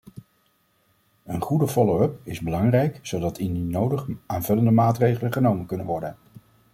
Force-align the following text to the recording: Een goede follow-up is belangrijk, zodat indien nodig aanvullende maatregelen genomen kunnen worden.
Een 1.23 1.41
goede 1.41 1.67
follow-up 1.67 2.19
is 2.23 2.39
belangrijk, 2.41 2.99
zodat 3.01 3.37
indien 3.37 3.69
nodig 3.69 4.07
aanvullende 4.25 4.71
maatregelen 4.71 5.31
genomen 5.33 5.65
kunnen 5.65 5.85
worden. 5.85 6.17